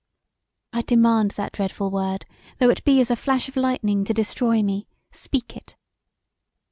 I 0.73 0.81
demand 0.81 1.29
that 1.37 1.51
dreadful 1.51 1.91
word; 1.91 2.25
though 2.57 2.71
it 2.71 2.83
be 2.83 2.99
as 3.01 3.11
a 3.11 3.15
flash 3.15 3.47
of 3.47 3.55
lightning 3.55 4.03
to 4.05 4.15
destroy 4.15 4.63
me, 4.63 4.87
speak 5.11 5.55
it. 5.55 5.75